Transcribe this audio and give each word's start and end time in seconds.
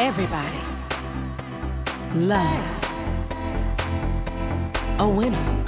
Everybody 0.00 0.60
loves 2.14 2.84
a 5.00 5.08
winner. 5.08 5.67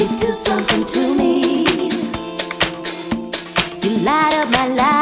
You 0.00 0.08
do 0.16 0.32
something 0.32 0.86
to 0.86 1.14
me. 1.14 1.64
You 3.82 3.98
light 3.98 4.34
up 4.34 4.50
my 4.50 4.68
life. 4.68 4.99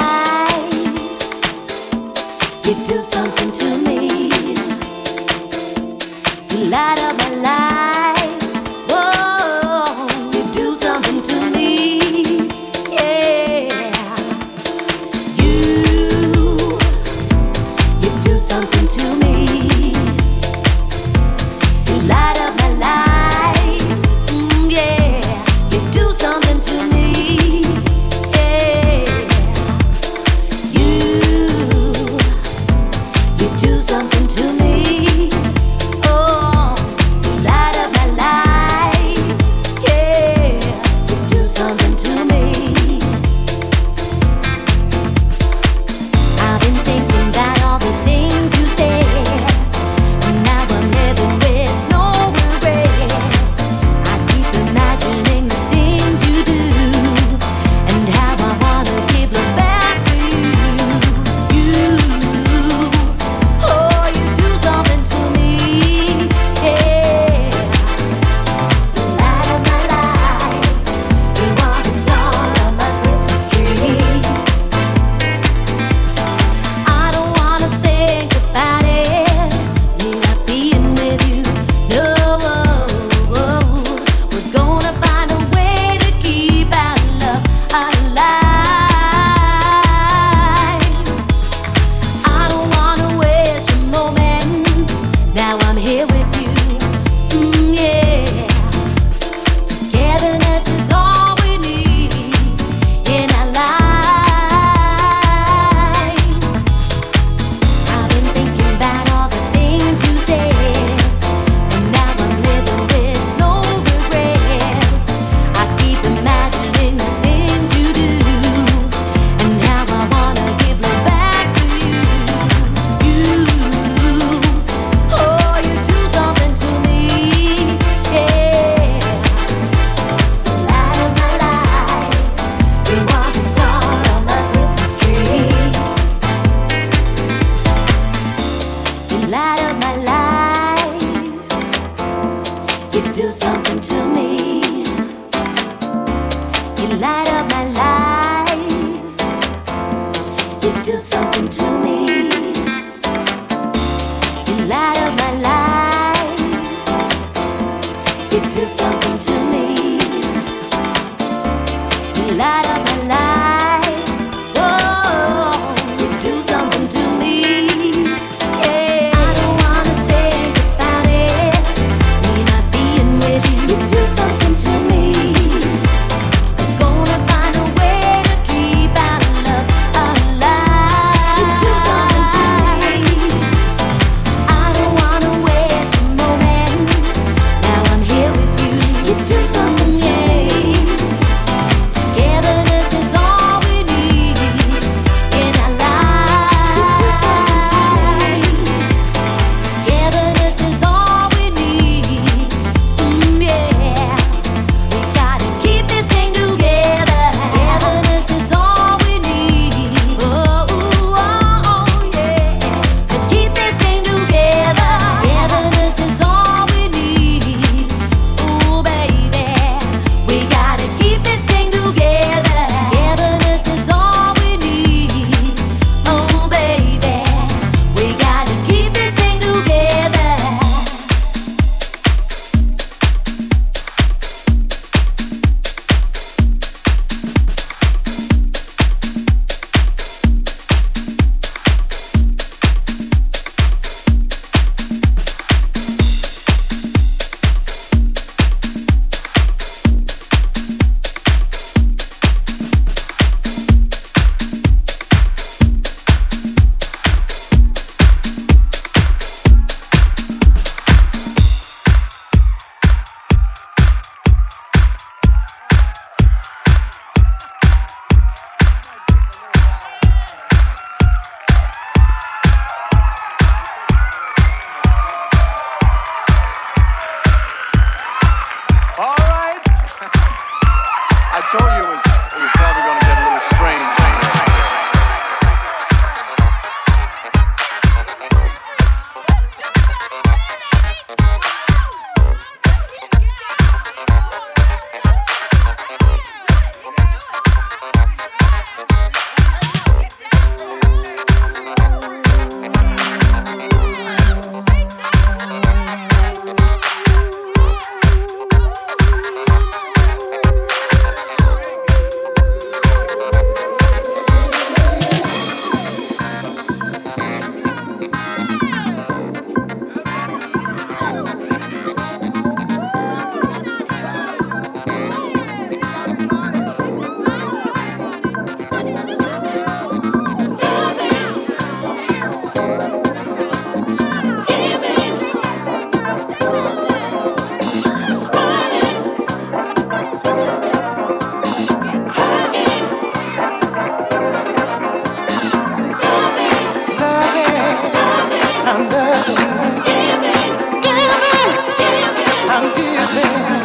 everything. 353.16 353.57